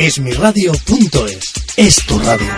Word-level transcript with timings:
Esmiradio.es 0.00 1.52
es 1.76 1.96
tu 2.06 2.18
radio. 2.20 2.48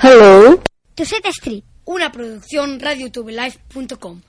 Hello. 0.00 0.62
Tuset 0.94 1.26
Street, 1.26 1.64
una 1.86 2.12
producción 2.12 2.78
radiotubelife.com. 2.78 4.22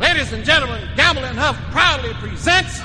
Ladies 0.00 0.32
and 0.32 0.46
gentlemen, 0.46 0.80
Gamble 0.96 1.24
and 1.24 1.38
Huff 1.38 1.58
proudly 1.72 2.14
presents 2.14 2.80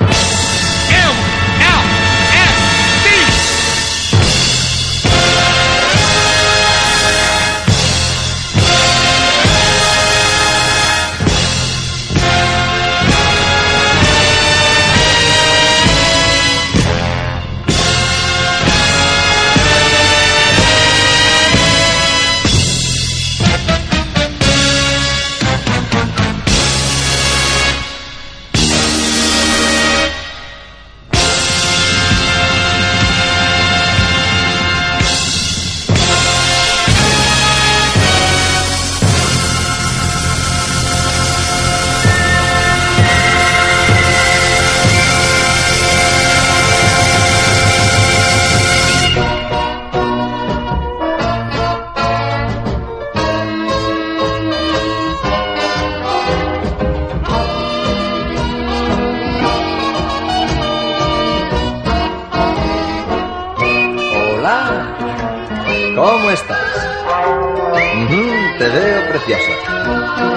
preciosa. 69.11 69.51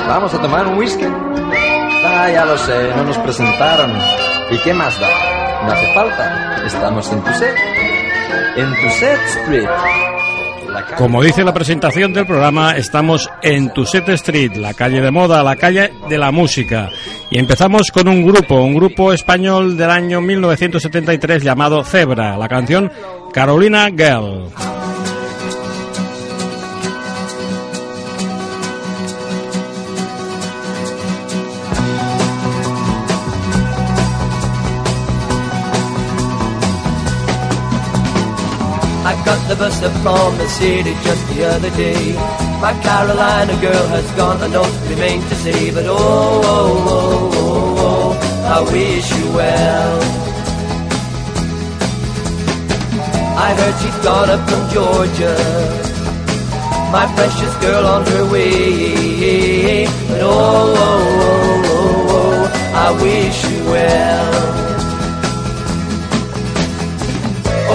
¿Vamos 0.08 0.34
a 0.34 0.42
tomar 0.42 0.66
un 0.66 0.78
whisky? 0.78 1.04
Ah, 1.06 2.28
ya 2.32 2.44
lo 2.44 2.58
sé, 2.58 2.92
no 2.96 3.04
nos 3.04 3.18
presentaron. 3.18 3.92
¿Y 4.50 4.58
qué 4.58 4.74
más 4.74 4.98
da? 5.00 5.08
No 5.64 5.72
hace 5.72 5.86
falta. 5.94 6.64
Estamos 6.66 7.12
en 7.12 7.22
Tuset. 7.22 7.54
En 8.56 8.74
Tuset 8.74 9.20
Street. 9.26 9.68
Como 10.98 11.22
dice 11.22 11.44
la 11.44 11.54
presentación 11.54 12.12
del 12.12 12.26
programa, 12.26 12.72
estamos 12.72 13.30
en 13.42 13.72
Tuset 13.72 14.08
Street, 14.08 14.56
la 14.56 14.74
calle 14.74 15.00
de 15.00 15.10
moda, 15.10 15.42
la 15.42 15.56
calle 15.56 15.92
de 16.08 16.18
la 16.18 16.32
música. 16.32 16.90
Y 17.30 17.38
empezamos 17.38 17.90
con 17.92 18.08
un 18.08 18.24
grupo, 18.26 18.56
un 18.56 18.74
grupo 18.74 19.12
español 19.12 19.76
del 19.76 19.90
año 19.90 20.20
1973 20.20 21.42
llamado 21.42 21.84
Zebra, 21.84 22.36
la 22.36 22.48
canción 22.48 22.90
Carolina 23.32 23.88
Girl. 23.96 24.73
The 39.54 39.60
bus 39.60 39.82
up 39.84 39.92
from 40.02 40.36
the 40.36 40.48
city 40.48 40.94
just 41.04 41.28
the 41.28 41.44
other 41.44 41.70
day. 41.76 42.12
My 42.60 42.74
Carolina 42.82 43.52
girl 43.60 43.86
has 43.86 44.10
gone, 44.16 44.42
I 44.42 44.50
don't 44.50 44.90
remain 44.90 45.20
to 45.20 45.34
say, 45.36 45.70
but 45.70 45.84
oh, 45.86 45.94
oh, 45.94 46.84
oh, 46.88 47.30
oh, 47.36 47.76
oh, 47.78 48.52
I 48.52 48.72
wish 48.72 49.08
you 49.16 49.26
well. 49.32 50.00
I 53.46 53.54
heard 53.54 53.76
she's 53.80 53.98
gone 54.02 54.30
up 54.34 54.42
from 54.50 54.62
Georgia, 54.74 55.36
my 56.90 57.06
precious 57.14 57.54
girl 57.58 57.86
on 57.86 58.04
her 58.06 58.32
way. 58.32 59.86
But 60.08 60.20
oh, 60.20 60.74
oh, 60.76 61.14
oh, 61.28 61.62
oh, 61.70 62.10
oh 62.10 62.50
I 62.74 62.90
wish 63.00 63.44
you 63.52 63.64
well. 63.70 64.73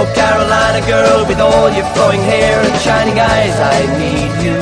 Oh, 0.01 0.05
Carolina 0.15 0.79
girl, 0.87 1.27
with 1.27 1.41
all 1.41 1.69
your 1.71 1.83
flowing 1.93 2.21
hair 2.21 2.61
and 2.63 2.75
shining 2.79 3.19
eyes, 3.19 3.55
I 3.59 3.79
need 3.99 4.31
you. 4.45 4.59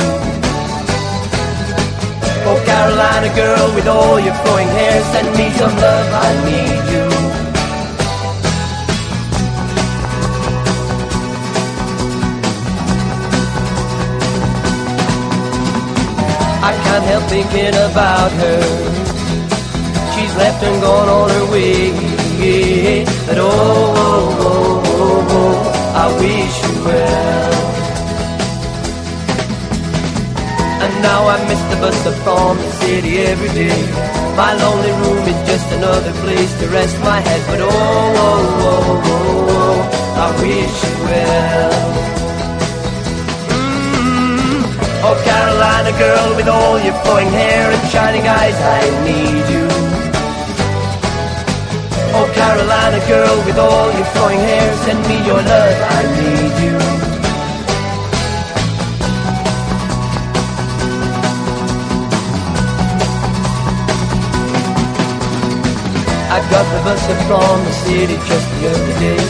Oh, 2.50 2.58
Carolina 2.66 3.30
girl, 3.36 3.76
with 3.76 3.88
all 3.88 4.20
your 4.20 4.34
flowing 4.42 4.68
hair, 4.68 5.04
send 5.14 5.30
me 5.38 5.52
some 5.52 5.76
love, 5.78 6.10
I 6.28 6.30
need 6.50 6.84
you. 6.94 7.06
I 16.70 16.72
can't 16.84 17.06
help 17.12 17.24
thinking 17.30 17.76
about 17.92 18.32
her. 18.42 18.62
She's 20.16 20.36
left 20.36 20.64
and 20.64 20.82
gone 20.82 21.10
on 21.10 21.30
her 21.30 21.46
way. 21.52 23.06
But 23.28 23.38
oh, 23.38 23.50
oh, 23.50 24.42
oh, 24.42 24.87
oh, 25.00 26.02
I 26.04 26.06
wish 26.22 26.56
you 26.66 26.74
well. 26.86 27.64
And 30.84 30.94
now 31.02 31.22
I 31.28 31.38
miss 31.50 31.62
the 31.72 31.78
bus 31.82 32.00
up 32.06 32.16
from 32.26 32.58
the 32.58 32.72
city 32.84 33.20
every 33.20 33.50
day. 33.50 33.82
My 34.38 34.54
lonely 34.54 34.92
room 35.02 35.24
is 35.34 35.40
just 35.50 35.68
another 35.74 36.14
place 36.24 36.52
to 36.60 36.68
rest 36.70 36.98
my 37.00 37.20
head. 37.20 37.42
But 37.48 37.62
oh, 37.62 37.70
oh, 37.70 38.60
oh, 38.70 39.02
oh, 39.14 39.56
oh 39.58 39.78
I 40.26 40.28
wish 40.42 40.78
you 40.86 40.96
well. 41.10 41.74
Mm. 43.54 44.62
Oh, 45.06 45.16
Carolina 45.26 45.92
girl, 45.98 46.36
with 46.36 46.48
all 46.48 46.80
your 46.80 46.94
flowing 47.04 47.30
hair 47.30 47.72
and 47.72 47.90
shining 47.92 48.28
eyes, 48.28 48.58
I 48.78 48.82
need 49.06 49.46
you. 49.54 49.87
Oh, 52.20 52.26
Carolina 52.34 53.00
girl, 53.08 53.38
with 53.46 53.60
all 53.60 53.92
your 53.94 54.06
flowing 54.14 54.40
hair, 54.40 54.76
send 54.86 55.00
me 55.08 55.18
your 55.24 55.38
love, 55.38 55.78
I 55.98 56.02
need 56.18 56.56
you. 56.66 56.78
I 66.36 66.40
got 66.50 66.66
the 66.74 66.80
bus 66.86 67.04
from 67.28 67.58
the 67.66 67.74
city 67.86 68.16
just 68.30 68.48
the 68.56 68.62
other 68.72 68.94
day. 69.00 69.24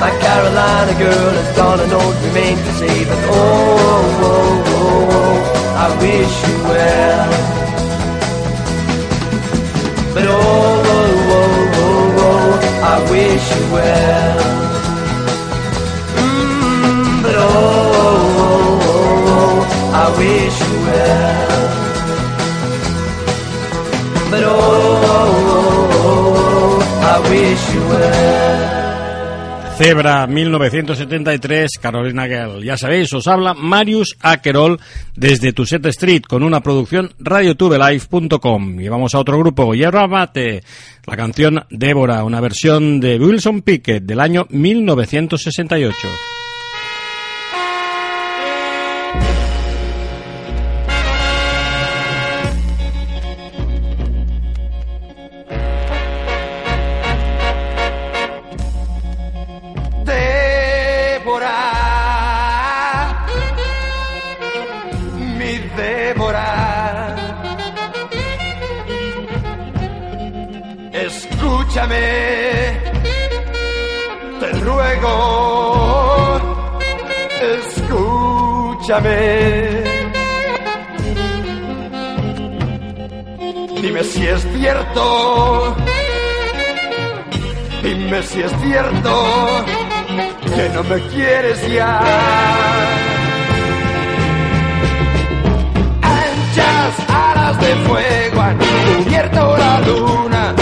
My 0.00 0.10
Carolina 0.24 0.92
girl 0.98 1.30
has 1.38 1.56
gone 1.56 1.80
and 1.80 1.90
don't 1.90 2.16
remain 2.28 2.56
to 2.56 2.72
say, 2.80 3.04
but 3.04 3.20
oh, 3.28 3.76
oh, 4.28 4.72
oh, 4.72 5.18
oh, 5.18 5.84
I 5.84 5.86
wish 6.00 6.34
you 6.48 6.56
well. 6.64 7.30
But 10.14 10.24
oh, 10.28 10.81
wish 13.12 13.46
you 13.56 13.64
well. 13.72 14.38
Mm, 16.16 17.22
but 17.22 17.34
oh, 17.36 17.40
oh, 17.44 18.18
oh, 18.44 18.80
oh, 18.88 19.34
oh, 19.36 20.00
I 20.02 20.06
wish 20.18 20.56
you 20.66 20.76
well. 20.86 21.62
But 24.30 24.42
oh, 24.44 24.50
oh, 25.16 25.30
oh, 25.54 26.00
oh, 26.04 26.80
I 27.12 27.16
wish 27.30 27.64
you 27.74 27.82
well. 27.88 28.81
Zebra 29.82 30.28
1973, 30.28 31.70
Carolina 31.80 32.28
Gell. 32.28 32.62
Ya 32.62 32.76
sabéis, 32.76 33.12
os 33.14 33.26
habla 33.26 33.52
Marius 33.52 34.16
Akerol 34.20 34.78
desde 35.16 35.52
Tuset 35.52 35.84
Street 35.86 36.22
con 36.22 36.44
una 36.44 36.60
producción 36.60 37.12
radiotubelife.com. 37.18 38.80
Y 38.80 38.86
vamos 38.86 39.12
a 39.16 39.18
otro 39.18 39.40
grupo, 39.40 39.74
Hierro 39.74 40.06
Mate, 40.06 40.62
la 41.04 41.16
canción 41.16 41.64
Débora, 41.68 42.22
una 42.22 42.40
versión 42.40 43.00
de 43.00 43.18
Wilson 43.18 43.62
Pickett 43.62 44.04
del 44.04 44.20
año 44.20 44.46
1968. 44.50 45.96
Te 74.40 74.50
ruego, 74.60 75.14
escúchame. 77.58 79.20
Dime 83.80 84.04
si 84.04 84.26
es 84.26 84.46
cierto, 84.56 85.74
dime 87.82 88.22
si 88.22 88.40
es 88.42 88.52
cierto 88.62 89.64
que 90.54 90.68
no 90.74 90.82
me 90.84 91.00
quieres 91.08 91.72
ya. 91.72 92.00
Anchas 96.02 96.94
alas 97.08 97.60
de 97.60 97.74
fuego 97.86 98.40
han 98.40 98.58
cubierto 98.58 99.56
la 99.56 99.80
luna 99.80 100.54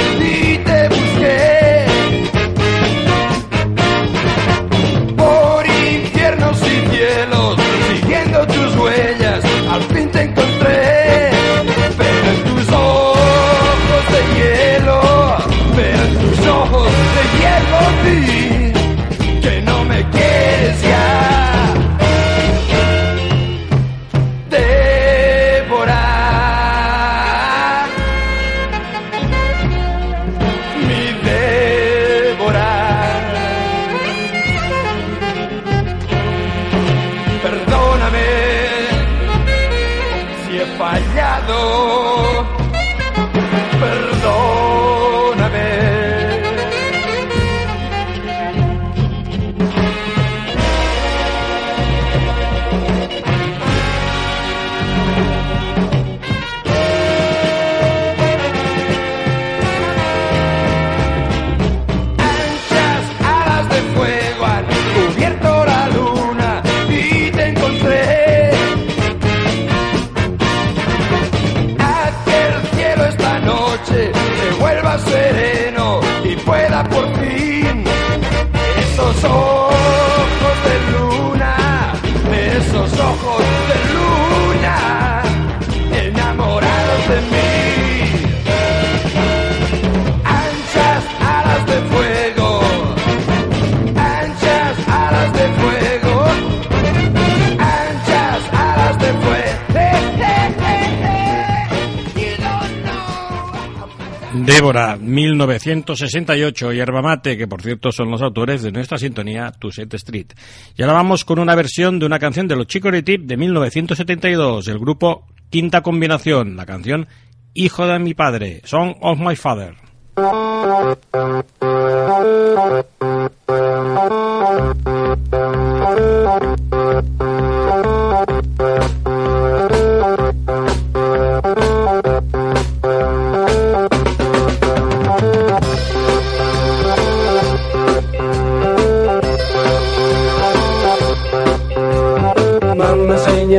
Débora, 104.51 104.97
1968, 104.97 106.73
Yerba 106.73 107.03
Mate, 107.03 107.39
que 107.39 107.47
por 107.47 107.63
cierto 107.63 107.93
son 107.93 108.11
los 108.11 108.21
autores 108.21 108.63
de 108.63 108.73
nuestra 108.73 108.99
sintonía 108.99 109.53
To 109.53 109.71
Set 109.71 109.95
Street. 109.95 110.33
Y 110.77 110.83
ahora 110.83 110.95
vamos 110.95 111.25
con 111.25 111.39
una 111.39 111.55
versión 111.55 112.01
de 112.01 112.07
una 112.07 112.19
canción 112.19 112.49
de 112.49 112.57
los 112.57 112.67
Chicory 112.67 113.05
Tip 113.05 113.27
de 113.27 113.37
1972, 113.37 114.67
el 114.67 114.81
grupo 114.81 115.29
Quinta 115.51 115.83
Combinación, 115.83 116.57
la 116.57 116.67
canción 116.67 117.07
Hijo 117.55 117.87
de 117.87 118.01
mi 118.01 118.15
padre, 118.15 118.61
Song 118.65 118.97
of 119.01 119.21
My 119.21 119.37
Father. 119.37 119.77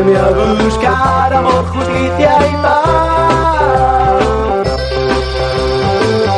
Enséñame 0.02 0.18
a 0.18 0.64
buscar 0.64 1.32
amor, 1.32 1.64
justicia 1.68 2.32
y 2.50 2.56
paz. 2.64 4.24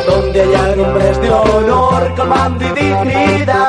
Donde 0.06 0.42
haya 0.42 0.82
hombres 0.82 1.20
de 1.22 1.30
honor 1.30 2.14
con 2.14 2.28
mando 2.28 2.64
y 2.64 2.72
dignidad. 2.72 3.63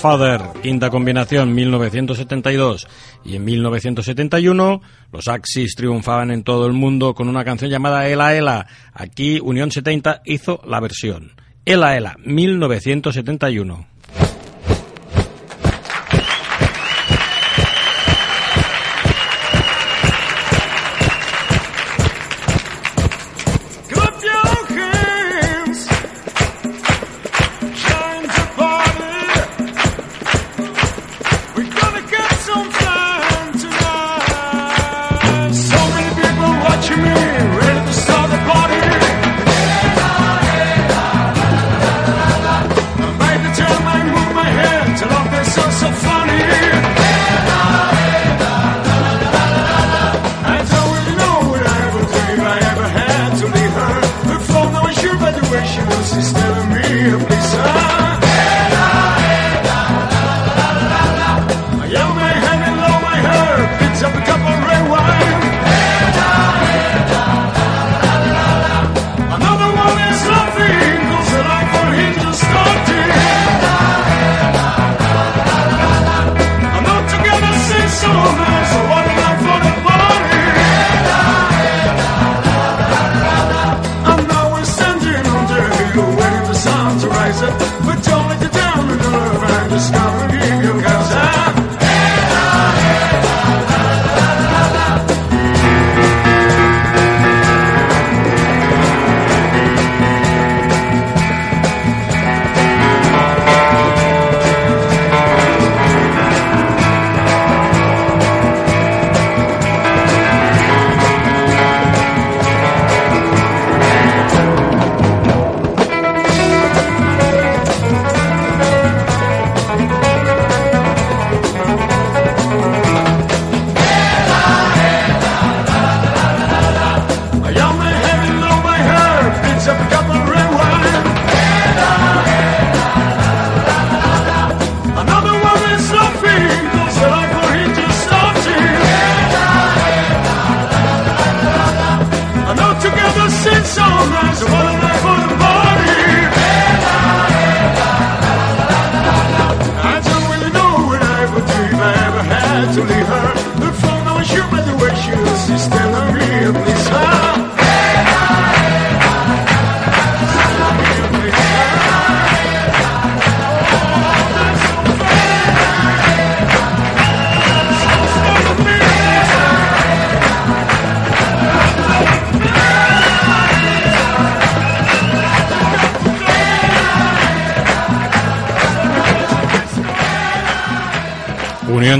Father, 0.00 0.40
quinta 0.62 0.88
combinación 0.88 1.54
1972 1.54 2.88
y 3.22 3.36
en 3.36 3.44
1971 3.44 4.80
los 5.12 5.28
Axis 5.28 5.74
triunfaban 5.76 6.30
en 6.30 6.42
todo 6.42 6.64
el 6.66 6.72
mundo 6.72 7.14
con 7.14 7.28
una 7.28 7.44
canción 7.44 7.70
llamada 7.70 8.08
Ela 8.08 8.34
Ela. 8.34 8.66
Aquí 8.94 9.40
Unión 9.40 9.70
70 9.70 10.22
hizo 10.24 10.62
la 10.66 10.80
versión. 10.80 11.32
Ela 11.66 11.98
Ela, 11.98 12.16
1971. 12.24 13.89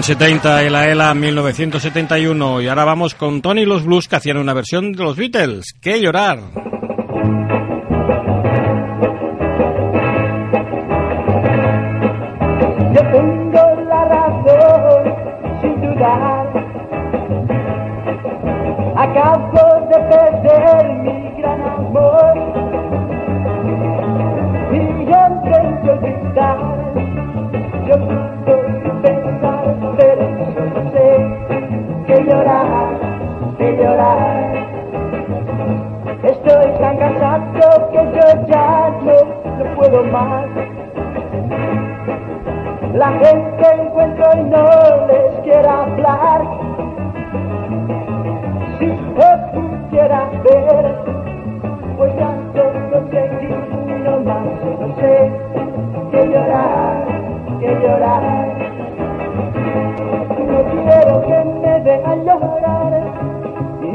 Eran 0.01 0.19
70 0.19 0.65
y 0.65 0.71
la 0.71 0.89
ELA 0.89 1.13
1971 1.13 2.63
y 2.63 2.69
ahora 2.69 2.87
vamos 2.87 3.15
con 3.15 3.43
Tony 3.43 3.61
y 3.61 3.67
los 3.67 3.85
Blues 3.85 4.09
que 4.09 4.17
hacían 4.17 4.39
una 4.39 4.55
versión 4.55 4.93
de 4.93 5.05
los 5.05 5.15
Beatles. 5.15 5.75
¡Qué 5.79 6.01
llorar! 6.01 6.41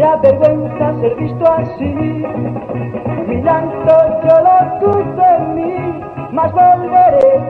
Qué 0.05 0.11
vergüenza 0.21 0.93
ser 1.01 1.15
visto 1.15 1.51
así. 1.51 1.95
Mi 3.27 3.41
llanto 3.41 3.95
yo 4.23 4.35
lo 4.45 4.53
escucho 4.65 5.23
en 5.35 5.55
mí, 5.55 5.99
mas 6.31 6.51
volveré 6.51 7.41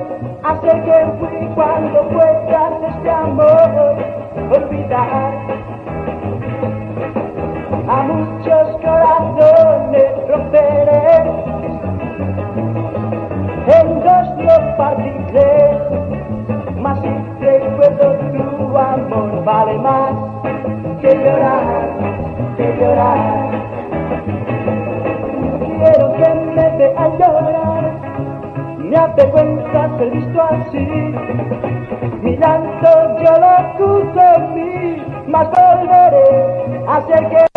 a 0.41 0.55
ser 0.61 0.81
quien 0.83 1.19
fui 1.19 1.49
cuando 1.53 2.07
puedas 2.07 2.73
este 2.95 3.09
amor 3.11 3.97
olvidar. 4.51 5.33
A 7.89 8.03
muchos 8.03 8.67
corazones 8.81 10.29
romperé, 10.29 11.23
en 13.67 13.99
dos 13.99 14.27
los 14.45 14.75
partiré. 14.77 15.64
ya 28.95 29.13
te 29.15 29.29
cuenta 29.29 29.97
ser 29.97 30.09
visto 30.11 30.41
así. 30.41 30.87
Mi 32.21 32.37
llanto 32.37 32.89
yo 33.23 33.37
lo 33.43 33.57
escucho 33.63 34.21
en 34.37 34.55
mí, 34.55 35.03
mas 35.27 35.49
volveré 35.49 36.83
a 36.87 37.01
ser 37.07 37.29
que. 37.29 37.54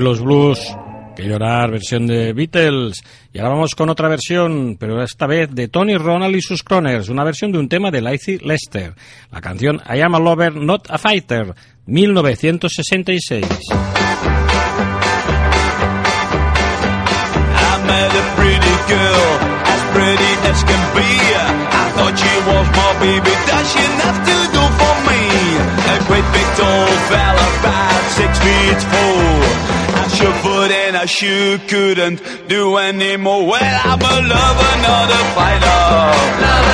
los 0.00 0.20
Blues, 0.20 0.58
que 1.14 1.24
llorar, 1.24 1.70
versión 1.70 2.06
de 2.06 2.32
Beatles. 2.32 3.02
Y 3.32 3.38
ahora 3.38 3.50
vamos 3.50 3.74
con 3.74 3.88
otra 3.90 4.08
versión, 4.08 4.76
pero 4.78 5.02
esta 5.02 5.26
vez 5.26 5.54
de 5.54 5.68
Tony 5.68 5.96
Ronald 5.96 6.34
y 6.36 6.42
sus 6.42 6.62
cloners, 6.62 7.08
una 7.08 7.24
versión 7.24 7.52
de 7.52 7.58
un 7.58 7.68
tema 7.68 7.90
de 7.90 8.00
Lizzie 8.00 8.38
Lester, 8.42 8.94
la 9.30 9.40
canción 9.40 9.80
I 9.88 10.00
Am 10.00 10.14
a 10.14 10.18
Lover, 10.18 10.54
Not 10.54 10.90
a 10.90 10.98
Fighter, 10.98 11.54
1966. 11.86 13.46
I 28.92 29.09
I 31.00 31.06
sure 31.06 31.56
couldn't 31.60 32.20
do 32.46 32.76
anymore. 32.76 33.46
Well, 33.46 33.80
I'm 33.84 34.02
a 34.02 34.28
lover, 34.28 34.82
not 34.82 35.08
a 35.08 35.22
fighter. 35.34 36.69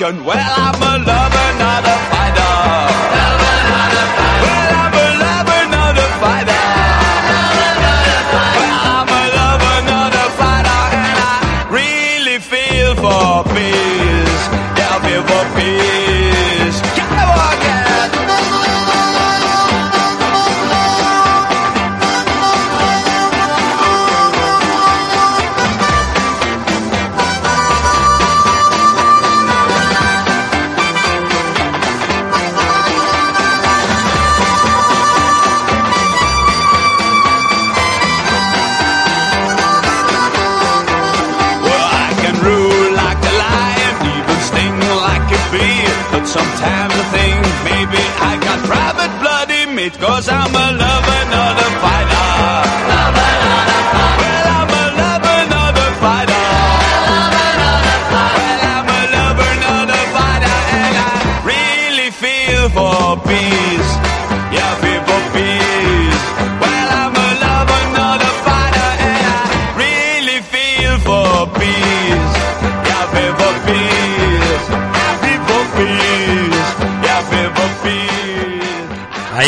shotgun. 0.00 0.24
Well, 0.24 0.38
I'm 0.38 1.02
alone. 1.02 1.19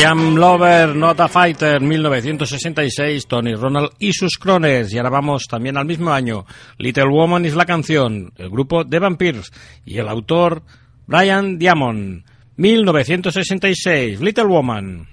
I 0.05 0.35
Lover, 0.35 0.97
Not 0.97 1.21
a 1.21 1.29
Fighter, 1.29 1.81
1966, 1.81 3.27
Tony 3.29 3.55
Ronald 3.55 3.91
y 4.01 4.13
sus 4.13 4.37
crones. 4.37 4.93
Y 4.93 4.99
ahora 4.99 5.11
vamos 5.11 5.47
también 5.47 5.77
al 5.77 5.85
mismo 5.85 6.11
año. 6.11 6.45
Little 6.79 7.09
Woman 7.09 7.45
es 7.45 7.55
la 7.55 7.67
canción, 7.67 8.33
el 8.37 8.51
grupo 8.51 8.85
The 8.85 8.99
Vampires 8.99 9.53
y 9.85 9.99
el 9.99 10.09
autor 10.09 10.63
Brian 11.07 11.57
Diamond, 11.57 12.25
1966, 12.57 14.21
Little 14.21 14.47
Woman. 14.47 15.07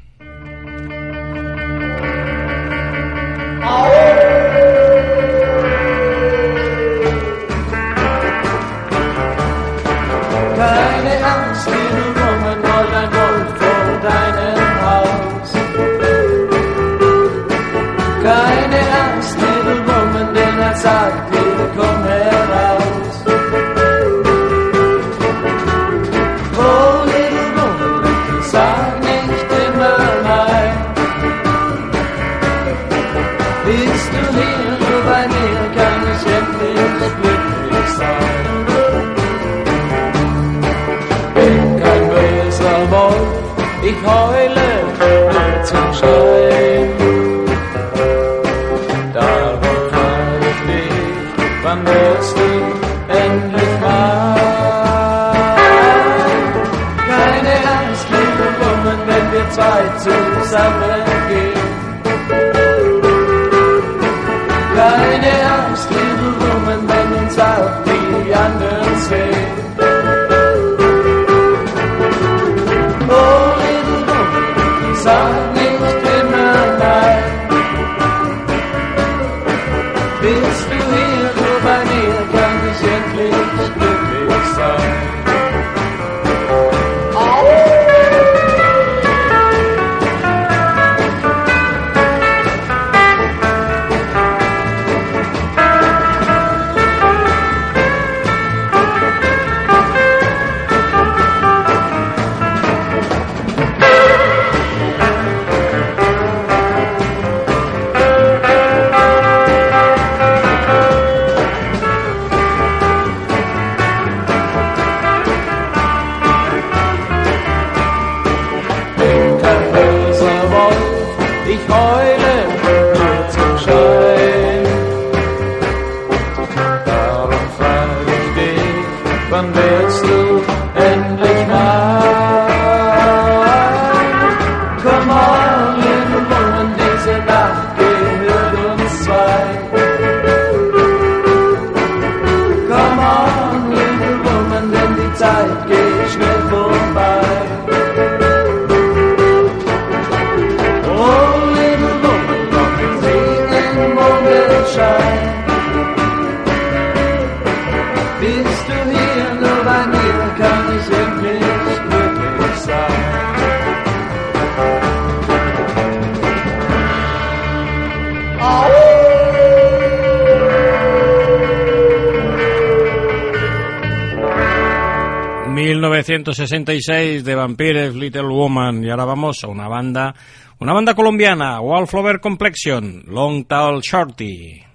166 176.26 177.24
de 177.24 177.36
Vampires 177.36 177.96
Little 177.96 178.28
Woman. 178.28 178.84
Y 178.84 178.90
ahora 178.90 179.06
vamos 179.06 179.42
a 179.44 179.48
una 179.48 179.68
banda, 179.68 180.14
una 180.60 180.74
banda 180.74 180.94
colombiana, 180.94 181.62
Wallflower 181.62 182.20
Complexion, 182.20 183.04
Long 183.08 183.46
Tall 183.46 183.82
Shorty. 183.82 184.69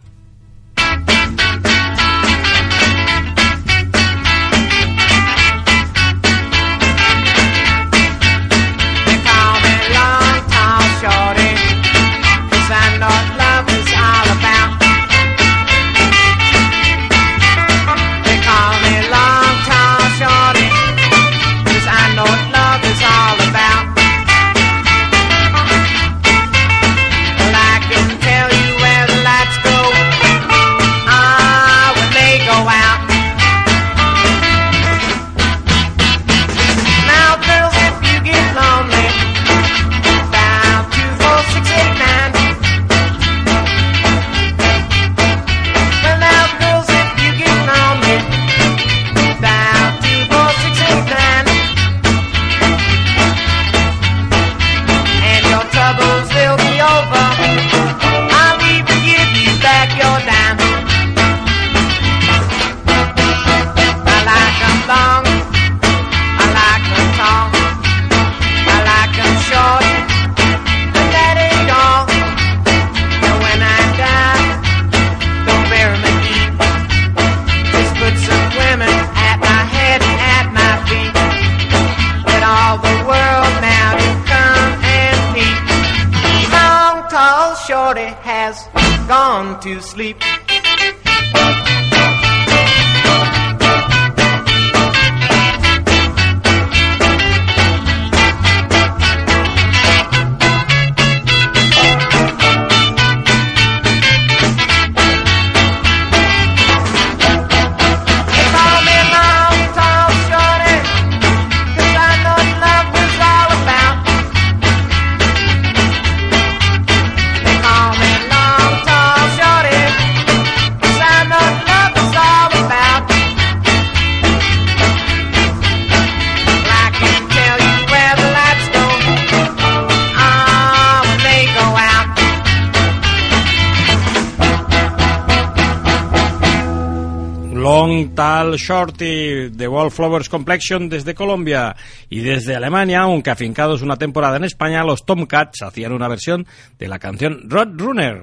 Long 137.65 138.15
Tal 138.15 138.57
Shorty 138.59 139.49
de 139.49 139.67
Wallflowers 139.67 140.29
Complexion 140.29 140.91
desde 140.91 141.15
Colombia 141.15 141.75
y 142.11 142.21
desde 142.21 142.55
Alemania, 142.55 143.01
aunque 143.01 143.31
afincados 143.31 143.81
una 143.81 143.97
temporada 143.97 144.37
en 144.37 144.45
España, 144.45 144.85
los 144.85 145.07
Tomcats 145.07 145.63
hacían 145.63 145.93
una 145.93 146.07
versión 146.07 146.47
de 146.79 146.89
la 146.89 146.99
canción 146.99 147.49
Road 147.49 147.71
Runner. 147.79 148.23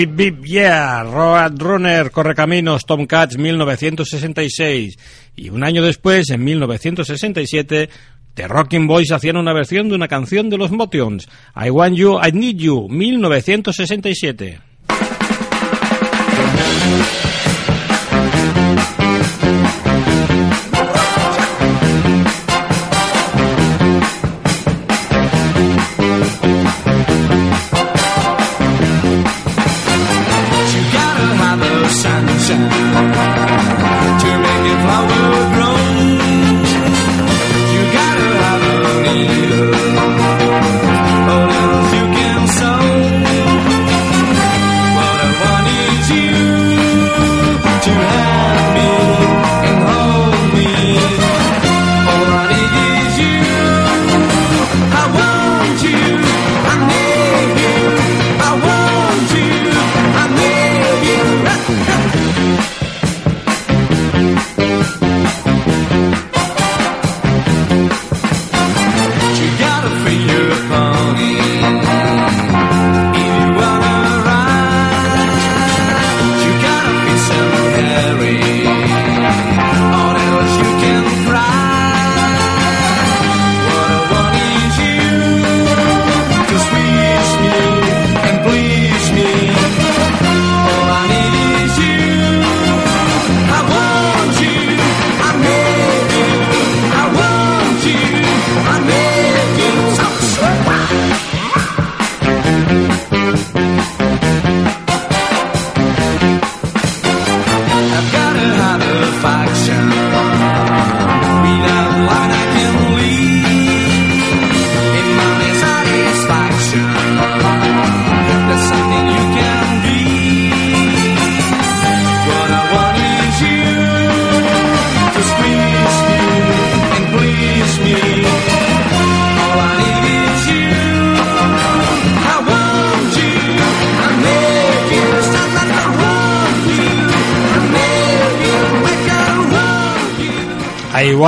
Bip 0.00 0.16
Bip 0.16 0.44
Yeah, 0.46 1.02
Road 1.02 1.60
Runner, 1.60 2.10
Correcaminos, 2.10 2.86
Tomcats 2.86 3.36
1966. 3.36 4.96
Y 5.36 5.50
un 5.50 5.62
año 5.62 5.82
después, 5.82 6.30
en 6.30 6.42
1967, 6.42 7.90
The 8.32 8.48
Rocking 8.48 8.86
Boys 8.86 9.12
hacían 9.12 9.36
una 9.36 9.52
versión 9.52 9.90
de 9.90 9.96
una 9.96 10.08
canción 10.08 10.48
de 10.48 10.56
los 10.56 10.70
Motions, 10.70 11.28
I 11.54 11.68
Want 11.68 11.98
You, 11.98 12.18
I 12.18 12.32
Need 12.32 12.56
You, 12.56 12.88
1967. 12.88 14.69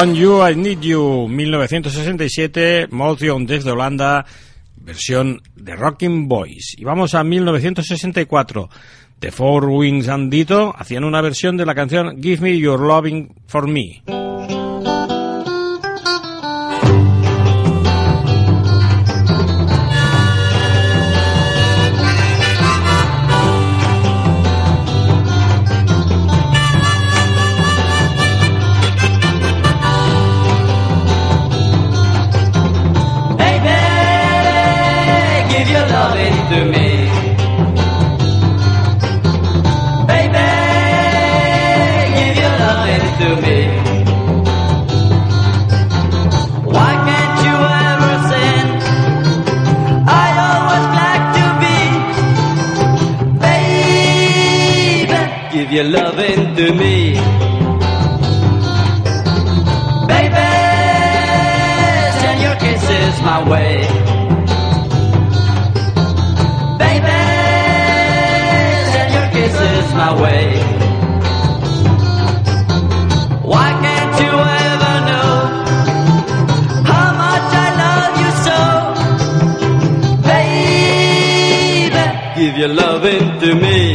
Want 0.02 0.16
You, 0.16 0.44
I 0.44 0.56
Need 0.56 0.80
You, 0.80 1.28
1967, 1.28 2.88
Motion 2.90 3.46
desde 3.46 3.70
Holanda, 3.70 4.26
versión 4.74 5.40
de 5.54 5.76
Rocking 5.76 6.26
Boys. 6.26 6.74
Y 6.76 6.82
vamos 6.82 7.14
a 7.14 7.22
1964. 7.22 8.68
The 9.20 9.30
Four 9.30 9.66
Wings 9.66 10.08
and 10.08 10.28
Dito 10.28 10.74
hacían 10.76 11.04
una 11.04 11.20
versión 11.20 11.56
de 11.56 11.66
la 11.66 11.76
canción 11.76 12.20
Give 12.20 12.42
Me 12.42 12.58
Your 12.58 12.80
Loving 12.80 13.32
for 13.46 13.68
Me. 13.68 14.02
give 55.72 55.84
your 55.86 55.92
loving 55.92 56.54
to 56.54 56.74
me. 56.74 57.14
Baby, 60.06 60.50
send 62.20 62.38
your 62.42 62.56
kisses 62.56 63.22
my 63.22 63.48
way. 63.48 63.88
is 69.62 69.94
my 69.94 70.12
way. 70.22 70.46
Why 73.50 73.68
can't 73.84 74.14
you 74.24 74.32
ever 74.68 74.94
know 75.08 75.32
how 76.90 77.08
much 77.22 77.48
I 77.64 77.68
love 77.82 78.14
you 78.22 78.30
so, 78.46 78.58
baby? 80.28 82.04
Give 82.40 82.56
your 82.58 82.72
loving 82.82 83.24
to 83.40 83.48
me. 83.54 83.91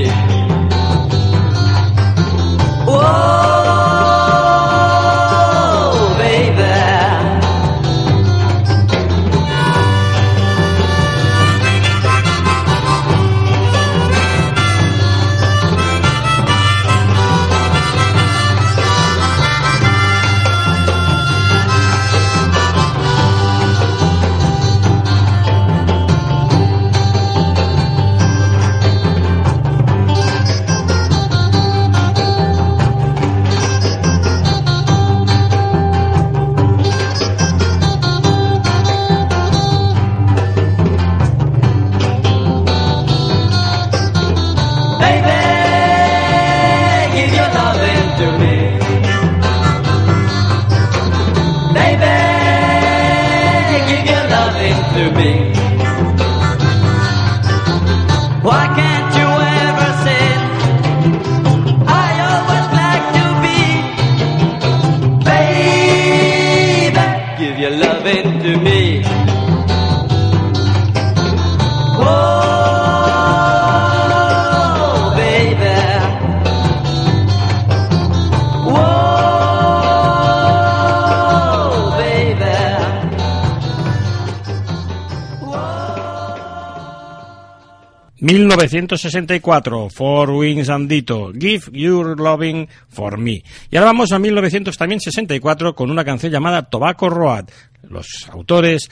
1964, 88.20 89.90
Four 89.92 90.32
Wings 90.32 90.70
Andito, 90.70 91.32
Give 91.34 91.64
Your 91.72 92.20
Loving 92.20 92.68
for 92.90 93.18
Me. 93.18 93.44
Y 93.70 93.78
ahora 93.78 93.88
vamos 93.88 94.12
a 94.12 94.20
1964 94.20 95.76
con 95.76 95.92
una 95.92 96.04
canción 96.04 96.32
llamada 96.32 96.64
Tobacco 96.64 97.10
Road. 97.10 97.46
Los 97.84 98.28
autores 98.32 98.90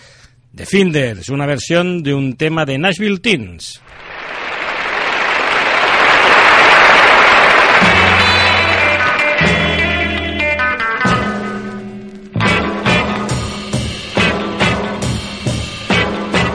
The 0.54 0.66
Finders, 0.66 1.30
una 1.30 1.46
versión 1.46 2.04
de 2.04 2.14
un 2.14 2.36
tema 2.38 2.66
de 2.66 2.78
Nashville 2.78 3.20
Teens. 3.20 3.82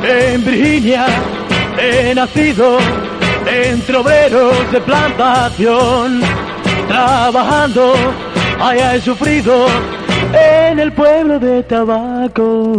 En 0.03 0.45
Virginia 0.45 1.40
he 1.81 2.15
nacido 2.15 2.79
entre 3.47 3.97
obreros 3.97 4.73
de 4.73 4.81
plantación, 4.81 6.21
trabajando, 6.89 7.95
allá 8.61 8.95
he 8.97 9.01
sufrido 9.01 9.67
en 10.33 10.79
el 10.79 10.93
pueblo 10.93 11.39
de 11.39 11.63
Tabaco. 11.63 12.75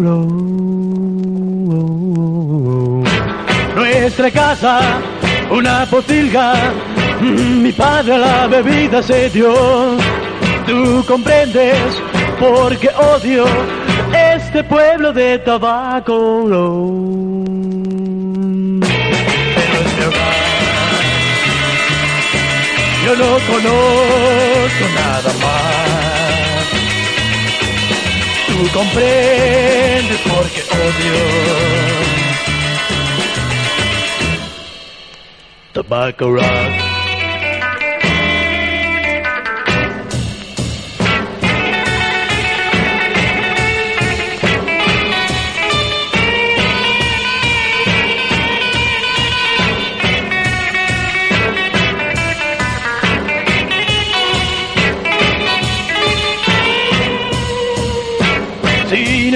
Nuestra 3.75 4.31
casa, 4.31 4.79
una 5.49 5.85
potilga, 5.89 6.53
mi 7.21 7.71
padre 7.71 8.17
la 8.17 8.47
bebida 8.47 9.01
se 9.01 9.29
dio. 9.29 9.53
Tú 10.67 11.03
comprendes 11.07 11.77
porque 12.39 12.89
odio 12.89 13.45
este 14.13 14.63
pueblo 14.63 15.11
de 15.11 15.39
Tabaco. 15.39 17.01
Yo 23.11 23.17
no 23.17 23.33
conozco 23.45 24.85
nada 24.95 25.33
más. 25.41 26.65
Tú 28.47 28.69
comprendes 28.71 30.21
porque 30.21 30.61
odio. 30.71 31.19
Tobacco 35.73 36.31
Rock. 36.31 36.90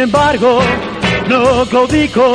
Embargo, 0.05 0.59
no 1.27 1.65
claudico, 1.65 2.33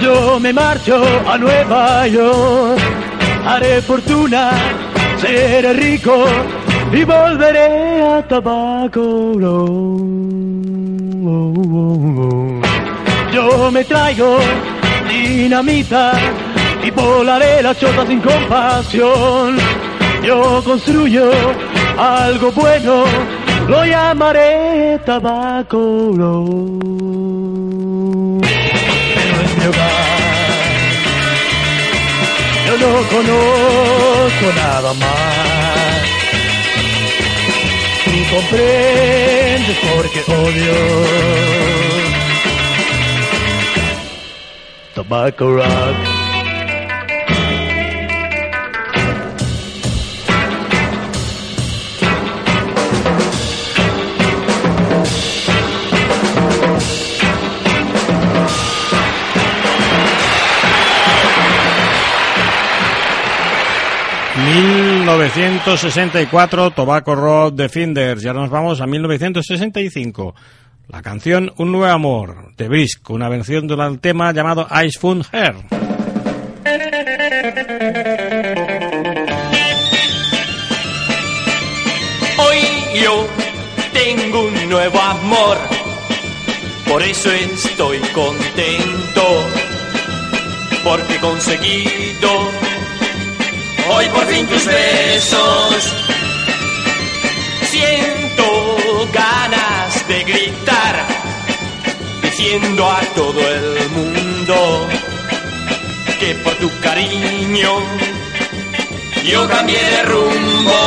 yo 0.00 0.38
me 0.38 0.52
marcho 0.52 1.02
a 1.26 1.38
Nueva 1.38 2.06
York. 2.06 2.78
Haré 3.46 3.80
fortuna, 3.80 4.50
seré 5.16 5.72
rico 5.72 6.24
y 6.92 7.04
volveré 7.04 8.02
a 8.02 8.22
Tabaco. 8.28 9.32
Yo 13.32 13.70
me 13.70 13.82
traigo 13.84 14.38
dinamita 15.08 16.12
y 16.84 16.90
volaré 16.90 17.62
la 17.62 17.74
chota 17.74 18.06
sin 18.06 18.20
compasión. 18.20 19.56
Yo 20.22 20.62
construyo 20.62 21.30
algo 21.96 22.52
bueno, 22.52 23.04
lo 23.70 23.84
llamaré 23.84 24.98
tabaco. 25.06 25.82
Pero 29.14 29.34
es 29.44 29.52
mi 29.58 29.64
hogar, 29.70 30.70
yo 32.66 32.74
no 32.82 32.92
conozco 33.14 34.46
nada 34.56 34.92
más. 34.94 36.00
Tú 38.04 38.16
comprendes 38.34 39.78
porque 39.94 40.20
odio. 40.42 40.78
Tobacco 44.94 45.44
Rock. 45.56 46.09
1964, 64.50 66.72
Tobacco 66.72 67.14
Road 67.14 67.52
Defenders. 67.52 68.24
Y 68.24 68.28
ahora 68.28 68.40
nos 68.40 68.50
vamos 68.50 68.80
a 68.80 68.86
1965. 68.86 70.34
La 70.88 71.02
canción 71.02 71.52
Un 71.58 71.70
Nuevo 71.70 71.92
Amor, 71.92 72.56
de 72.56 72.68
Brisk, 72.68 73.10
una 73.10 73.28
versión 73.28 73.68
del 73.68 74.00
tema 74.00 74.32
llamado 74.32 74.66
Ice 74.84 74.98
Fun 74.98 75.22
Hair. 75.30 75.54
Hoy 82.38 82.58
yo 83.04 83.28
tengo 83.92 84.48
un 84.48 84.68
nuevo 84.68 85.00
amor, 85.00 85.58
por 86.88 87.00
eso 87.02 87.30
estoy 87.30 87.98
contento, 88.12 89.22
porque 90.82 91.14
he 91.14 91.18
conseguido 91.18 92.69
hoy 94.00 94.08
por 94.08 94.26
fin 94.26 94.46
tus 94.46 94.64
besos. 94.64 95.92
Siento 97.70 99.08
ganas 99.12 100.08
de 100.08 100.24
gritar, 100.24 100.96
diciendo 102.22 102.90
a 102.90 103.00
todo 103.14 103.40
el 103.40 103.88
mundo 103.90 104.88
que 106.18 106.34
por 106.36 106.54
tu 106.54 106.70
cariño 106.80 107.72
yo 109.24 109.48
cambié 109.48 109.82
de 109.94 110.02
rumbo. 110.04 110.80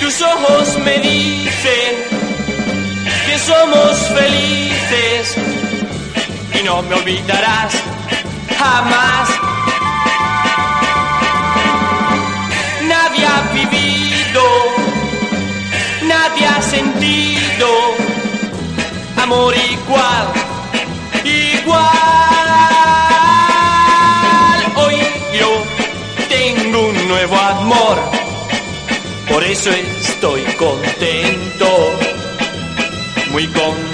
Tus 0.00 0.22
ojos 0.22 0.78
me 0.84 0.98
dicen 0.98 1.92
que 3.26 3.38
somos 3.38 3.98
felices 4.18 5.36
y 6.58 6.62
no 6.64 6.82
me 6.82 6.94
olvidarás 6.94 7.74
jamás. 8.58 9.01
Por 29.42 29.50
eso 29.50 29.70
estoy 29.72 30.44
contento, 30.56 31.66
muy 33.32 33.48
contento, 33.48 33.91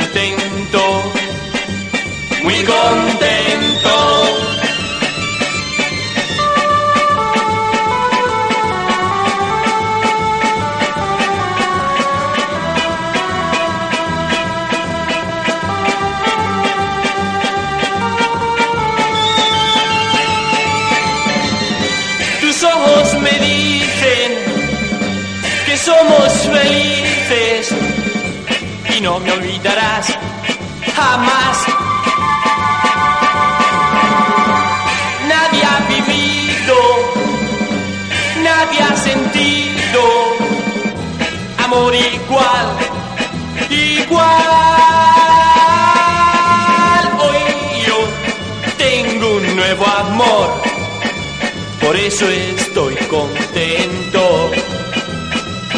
eso 52.09 52.27
estoy 52.31 52.95
contento, 53.11 54.51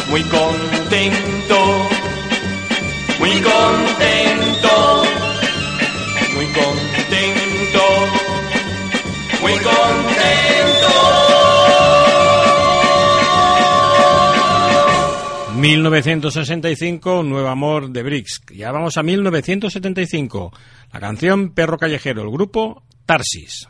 muy 0.09 0.23
contento, 0.23 1.57
muy 3.19 3.31
contento, 3.41 5.03
muy 6.33 6.45
contento, 6.45 7.83
muy 9.41 9.53
contento. 9.55 10.21
1965, 15.55 17.23
Nuevo 17.23 17.49
Amor 17.49 17.89
de 17.89 18.03
Briggs. 18.03 18.41
Ya 18.53 18.71
vamos 18.71 18.97
a 18.97 19.03
1975. 19.03 20.53
La 20.93 21.01
canción 21.01 21.49
Perro 21.49 21.77
Callejero, 21.77 22.21
el 22.21 22.31
grupo 22.31 22.83
Tarsis. 23.05 23.67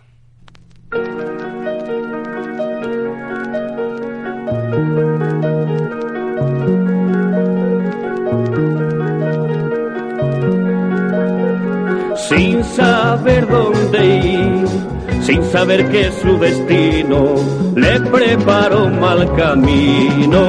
Sin 12.31 12.63
saber 12.63 13.45
dónde 13.47 14.05
ir, 14.05 14.67
sin 15.21 15.43
saber 15.51 15.89
que 15.89 16.11
su 16.21 16.37
destino 16.39 17.35
le 17.75 17.99
preparó 17.99 18.85
un 18.85 18.99
mal 18.99 19.35
camino. 19.35 20.41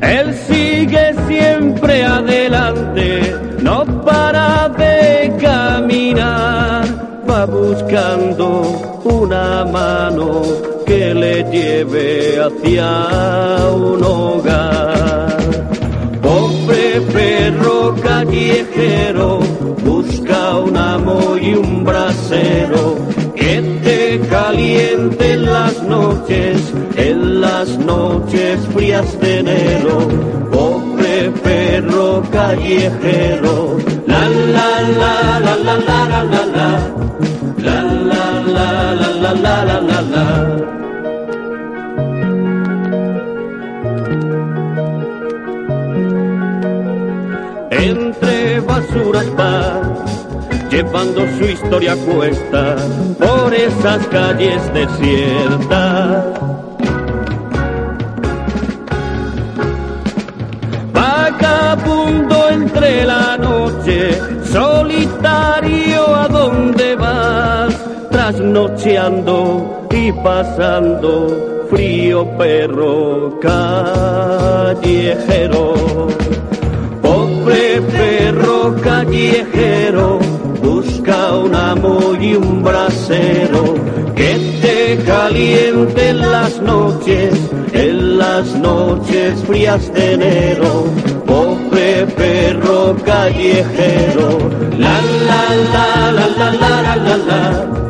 Él 0.00 0.34
sigue 0.48 1.14
siempre 1.28 2.02
adelante, 2.04 3.36
no 3.62 3.84
para 4.04 4.70
de 4.70 5.36
caminar, 5.38 6.84
va 7.28 7.44
buscando 7.44 8.89
una 9.10 9.64
mano 9.64 10.42
que 10.86 11.14
le 11.14 11.44
lleve 11.50 12.40
hacia 12.40 13.70
un 13.74 14.02
hogar. 14.02 15.36
Pobre 16.22 17.00
perro 17.12 17.94
callejero, 18.02 19.40
busca 19.84 20.56
un 20.58 20.76
amo 20.76 21.36
y 21.40 21.54
un 21.54 21.84
brasero 21.84 22.96
que 23.34 23.60
te 23.84 24.20
caliente 24.28 25.32
en 25.32 25.44
las 25.46 25.82
noches, 25.82 26.72
en 26.96 27.40
las 27.40 27.68
noches 27.78 28.60
frías 28.74 29.20
de 29.20 29.38
enero. 29.38 29.98
Pobre 30.50 31.30
perro 31.42 32.22
callejero, 32.30 33.78
la 34.06 34.28
la 34.28 34.70
la 35.00 35.40
la 35.40 35.56
la 35.56 35.76
la 35.76 36.04
la 36.08 36.24
la 36.24 36.49
la 39.34 39.64
la 39.64 39.80
la 39.80 40.00
la 40.02 40.02
la 40.02 40.80
entre 47.70 48.60
basuras 48.60 49.26
va, 49.38 49.80
llevando 50.70 51.26
su 51.38 51.44
historia 51.44 51.96
cuesta 51.96 52.76
por 53.18 53.54
esas 53.54 54.06
calles 54.08 54.60
desiertas. 54.74 56.24
Vagabundo 60.92 62.48
entre 62.50 63.06
la 63.06 63.36
noche, 63.38 64.20
solitario 64.44 66.14
a 66.14 66.28
dónde 66.28 66.96
vas, 66.96 67.59
trasnocheando 68.30 69.88
y 69.90 70.12
pasando 70.12 71.66
frío 71.68 72.24
perro 72.38 73.40
callejero. 73.40 74.44
Pobre 77.02 77.82
perro 77.82 78.76
callejero 78.82 80.20
busca 80.62 81.34
un 81.38 81.54
amo 81.54 82.14
y 82.20 82.36
un 82.36 82.62
brasero. 82.62 83.74
Que 84.14 84.38
te 84.62 84.98
caliente 85.04 86.10
en 86.10 86.20
las 86.20 86.60
noches, 86.60 87.34
en 87.72 88.18
las 88.18 88.54
noches 88.54 89.42
frías 89.44 89.92
de 89.92 90.12
enero. 90.12 90.84
Pobre 91.26 92.06
perro 92.16 92.94
callejero, 93.04 94.38
la 94.78 95.00
la 95.26 95.42
la 95.74 96.12
la 96.12 96.28
la 96.28 96.52
la 96.52 96.82
la 96.82 96.96
la 96.96 97.16
la 97.16 97.89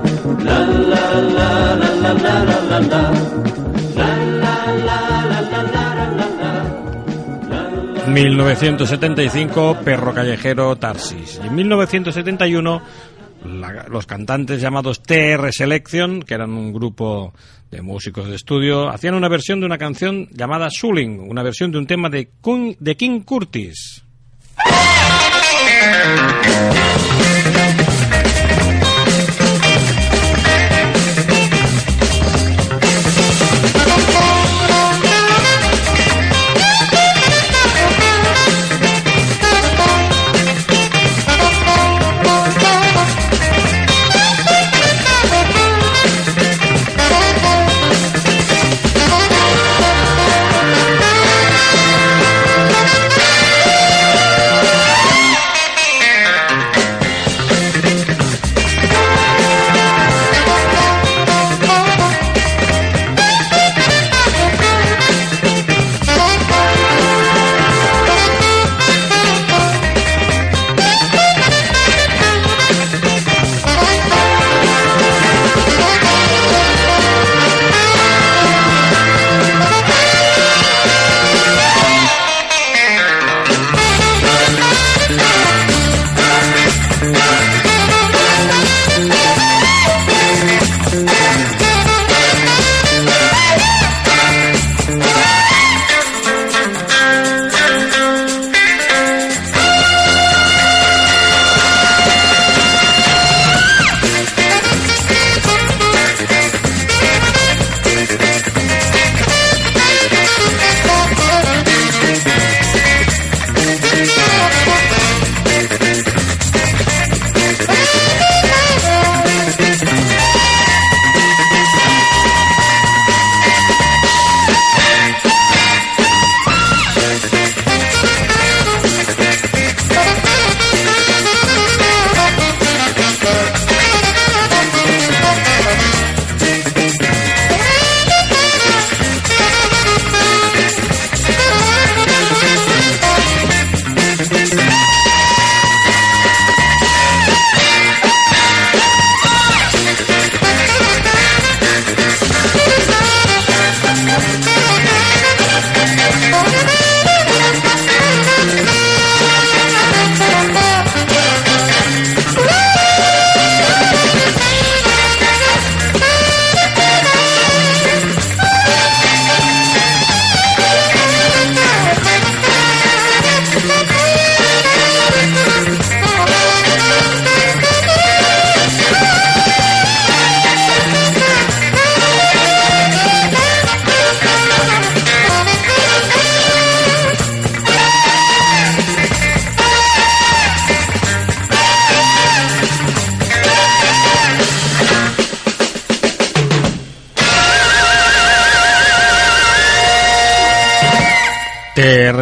1975, 8.41 9.77
Perro 9.83 10.13
Callejero 10.13 10.75
Tarsis. 10.75 11.39
Y 11.43 11.47
en 11.47 11.55
1971, 11.55 12.81
la- 13.45 13.85
los 13.89 14.05
cantantes 14.05 14.59
llamados 14.61 15.01
TR 15.01 15.51
Selection, 15.51 16.21
que 16.21 16.33
eran 16.33 16.51
un 16.51 16.73
grupo 16.73 17.33
de 17.69 17.81
músicos 17.81 18.27
de 18.27 18.35
estudio, 18.35 18.89
hacían 18.89 19.13
una 19.15 19.29
versión 19.29 19.59
de 19.59 19.65
una 19.65 19.77
canción 19.77 20.27
llamada 20.31 20.69
Suling, 20.69 21.19
una 21.29 21.43
versión 21.43 21.71
de 21.71 21.77
un 21.77 21.87
tema 21.87 22.09
de, 22.09 22.29
Kun- 22.41 22.75
de 22.79 22.97
King 22.97 23.21
Curtis. 23.21 24.03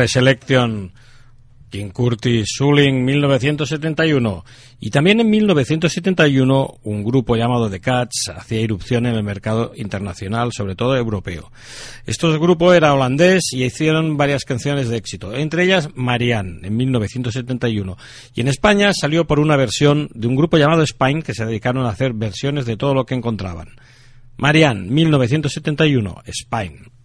Reselection, 0.09 0.91
King 1.69 1.89
Curtis, 1.89 2.47
Suling, 2.57 3.05
1971. 3.05 4.43
Y 4.79 4.89
también 4.89 5.19
en 5.19 5.29
1971 5.29 6.79
un 6.81 7.03
grupo 7.03 7.35
llamado 7.35 7.69
The 7.69 7.79
Cats 7.79 8.31
hacía 8.35 8.61
irrupción 8.61 9.05
en 9.05 9.13
el 9.13 9.21
mercado 9.21 9.73
internacional, 9.75 10.49
sobre 10.51 10.75
todo 10.75 10.97
europeo. 10.97 11.51
Este 12.07 12.27
grupo 12.39 12.73
era 12.73 12.91
holandés 12.91 13.43
y 13.51 13.65
hicieron 13.65 14.17
varias 14.17 14.45
canciones 14.45 14.89
de 14.89 14.97
éxito, 14.97 15.35
entre 15.35 15.65
ellas 15.65 15.89
Marianne, 15.93 16.67
en 16.67 16.75
1971. 16.75 17.95
Y 18.33 18.41
en 18.41 18.47
España 18.47 18.91
salió 18.99 19.27
por 19.27 19.39
una 19.39 19.57
versión 19.57 20.09
de 20.15 20.27
un 20.27 20.35
grupo 20.35 20.57
llamado 20.57 20.83
Spine 20.87 21.21
que 21.21 21.35
se 21.35 21.45
dedicaron 21.45 21.85
a 21.85 21.89
hacer 21.89 22.13
versiones 22.13 22.65
de 22.65 22.77
todo 22.77 22.95
lo 22.95 23.05
que 23.05 23.13
encontraban. 23.13 23.75
Marianne, 24.37 24.89
1971, 24.89 26.23
Spine. 26.25 26.98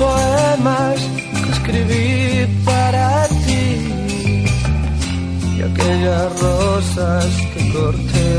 Poemas 0.00 0.98
que 1.44 1.50
escribí 1.56 2.62
para 2.64 3.28
ti 3.44 3.66
y 5.56 5.62
aquellas 5.68 6.40
rosas 6.40 7.26
que 7.52 7.60
corté 7.74 8.32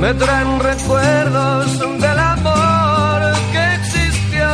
me 0.00 0.10
traen 0.14 0.60
recuerdos 0.60 1.78
del 2.04 2.18
amor 2.34 3.20
que 3.52 3.62
existió. 3.78 4.50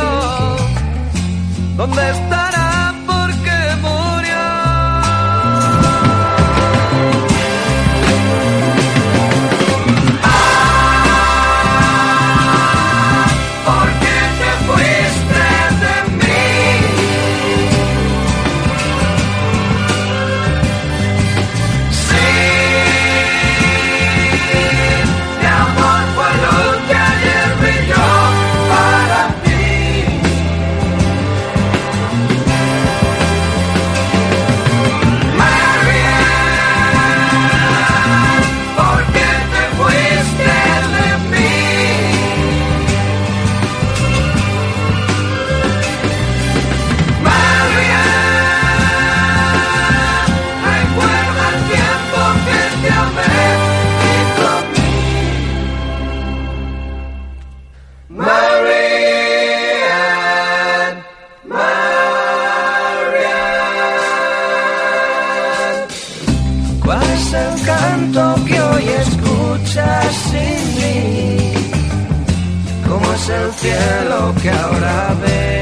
¿Dónde 1.75 2.03
estará? 2.11 2.46
Marianne, 58.09 58.37
Marianne, 61.43 61.67
¿cuál 66.83 67.03
es 67.03 67.33
el 67.33 67.65
canto 67.65 68.35
que 68.45 68.61
hoy 68.61 68.83
escuchas 68.87 70.15
sin 70.31 70.75
mí? 70.81 71.53
¿Cómo 72.87 73.13
es 73.13 73.29
el 73.29 73.51
cielo 73.53 74.33
que 74.41 74.49
ahora 74.51 75.13
ves? 75.21 75.56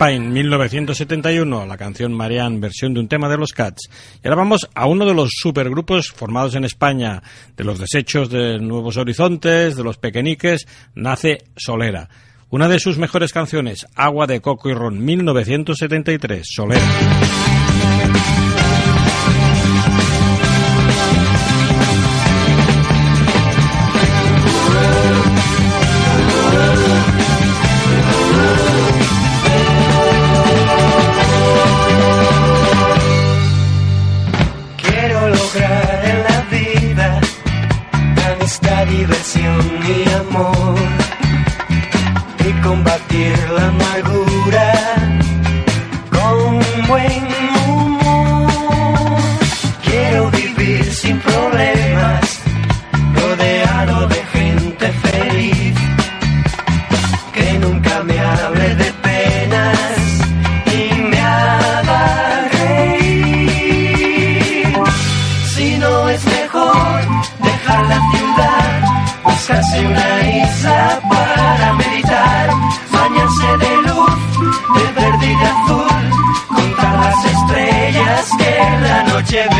Spine, 0.00 0.28
1971, 0.28 1.66
la 1.66 1.76
canción 1.76 2.12
Marianne, 2.12 2.60
versión 2.60 2.94
de 2.94 3.00
un 3.00 3.08
tema 3.08 3.28
de 3.28 3.36
los 3.36 3.50
Cats. 3.50 3.90
Y 4.22 4.28
ahora 4.28 4.36
vamos 4.36 4.68
a 4.72 4.86
uno 4.86 5.04
de 5.04 5.12
los 5.12 5.30
supergrupos 5.32 6.12
formados 6.12 6.54
en 6.54 6.62
España, 6.62 7.20
de 7.56 7.64
los 7.64 7.80
desechos 7.80 8.30
de 8.30 8.60
Nuevos 8.60 8.96
Horizontes, 8.96 9.74
de 9.74 9.82
los 9.82 9.98
Pequeñiques, 9.98 10.68
nace 10.94 11.38
Solera. 11.56 12.08
Una 12.48 12.68
de 12.68 12.78
sus 12.78 12.96
mejores 12.96 13.32
canciones, 13.32 13.88
Agua 13.96 14.28
de 14.28 14.40
Coco 14.40 14.70
y 14.70 14.74
Ron, 14.74 15.04
1973, 15.04 16.46
Solera. 16.48 16.86
amor 40.38 40.78
y 42.46 42.52
combatir 42.62 43.36
la 43.50 43.70
muerte. 43.70 43.87
Chevy. 79.30 79.57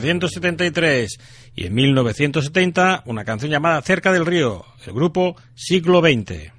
1973 0.00 1.18
y 1.54 1.66
en 1.66 1.74
1970 1.74 3.02
una 3.06 3.24
canción 3.24 3.50
llamada 3.50 3.82
Cerca 3.82 4.12
del 4.12 4.26
Río, 4.26 4.64
el 4.86 4.92
grupo 4.92 5.36
Siglo 5.54 6.00
XX. 6.00 6.52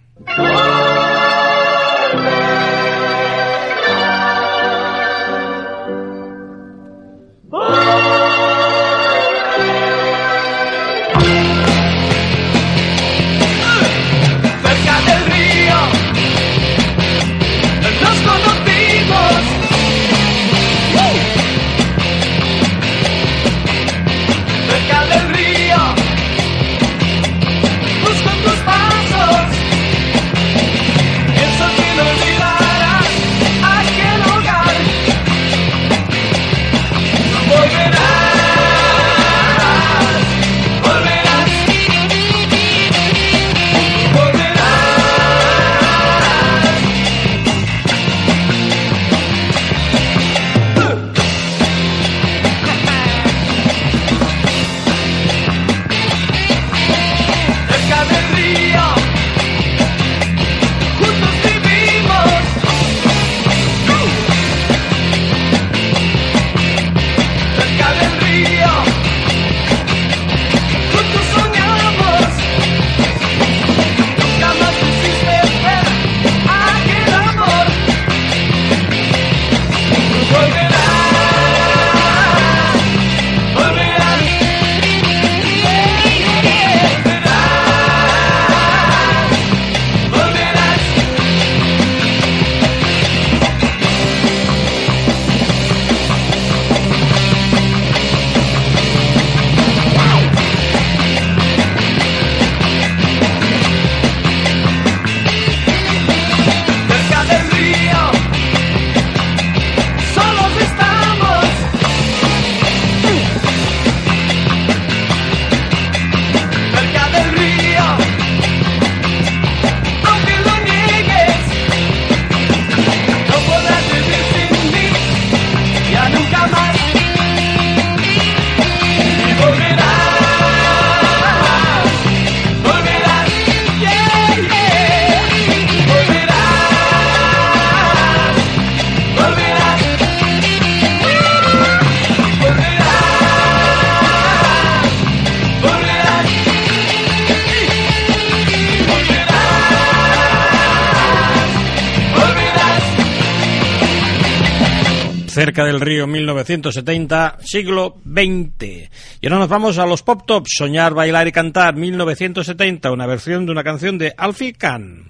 cerca 155.40 155.64
del 155.64 155.80
río 155.80 156.06
1970, 156.06 157.38
siglo 157.40 157.96
XX. 158.04 158.90
Y 159.22 159.26
ahora 159.26 159.40
nos 159.40 159.48
vamos 159.48 159.78
a 159.78 159.86
los 159.86 160.04
pop 160.04 160.24
tops, 160.26 160.50
soñar, 160.58 160.94
bailar 160.94 161.30
y 161.30 161.32
cantar 161.32 161.78
1970, 161.78 162.92
una 162.92 163.08
versión 163.08 163.46
de 163.46 163.54
una 163.54 163.64
canción 163.64 163.98
de 163.98 164.14
Alfie 164.18 164.52
Kahn. 164.52 165.10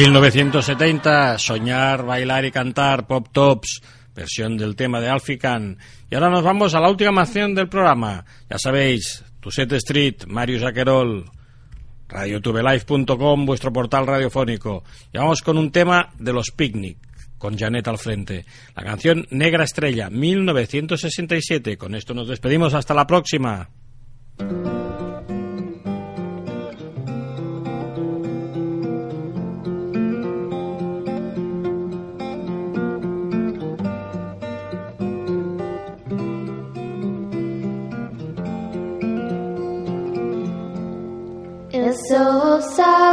1970, 0.00 1.38
Soñar, 1.38 2.04
Bailar 2.04 2.44
y 2.44 2.52
Cantar, 2.52 3.08
Pop 3.08 3.26
Tops, 3.32 3.82
versión 4.14 4.56
del 4.56 4.76
tema 4.76 5.00
de 5.00 5.08
Alfican. 5.08 5.76
Y 6.08 6.14
ahora 6.14 6.30
nos 6.30 6.44
vamos 6.44 6.72
a 6.76 6.80
la 6.80 6.88
última 6.88 7.12
canción 7.12 7.52
del 7.52 7.68
programa. 7.68 8.24
Ya 8.48 8.58
sabéis, 8.58 9.24
Tuset 9.40 9.72
Street, 9.72 10.24
Marius 10.28 10.62
Aquerol, 10.62 11.28
radiotubelife.com, 12.06 13.44
vuestro 13.44 13.72
portal 13.72 14.06
radiofónico. 14.06 14.84
Y 15.12 15.18
vamos 15.18 15.42
con 15.42 15.58
un 15.58 15.72
tema 15.72 16.10
de 16.16 16.32
los 16.32 16.52
Picnic, 16.52 16.98
con 17.36 17.58
Janet 17.58 17.88
al 17.88 17.98
frente. 17.98 18.44
La 18.76 18.84
canción 18.84 19.26
Negra 19.30 19.64
Estrella, 19.64 20.10
1967. 20.10 21.76
Con 21.76 21.96
esto 21.96 22.14
nos 22.14 22.28
despedimos. 22.28 22.72
Hasta 22.72 22.94
la 22.94 23.04
próxima. 23.04 23.68
Oh, 41.90 41.92
so 41.92 42.60
sad. 42.76 43.07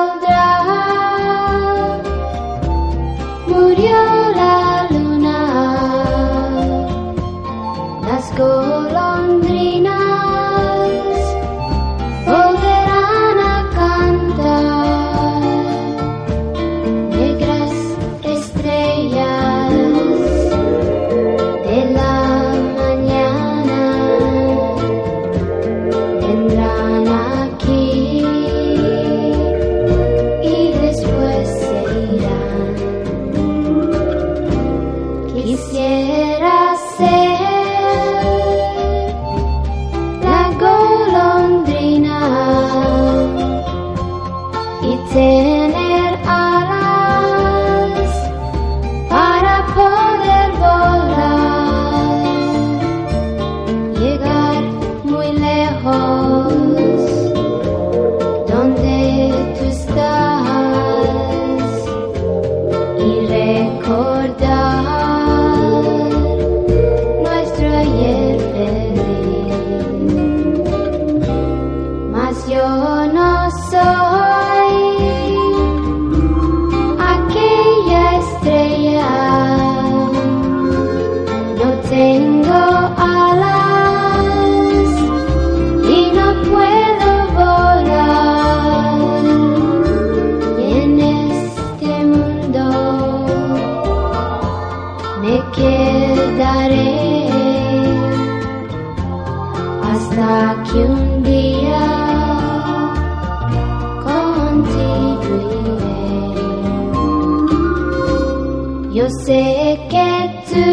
Yo 109.05 109.11
sé 109.23 109.79
que 109.87 110.09
tú 110.49 110.65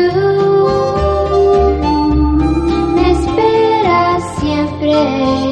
me 2.95 3.11
esperas 3.11 4.23
siempre 4.41 5.52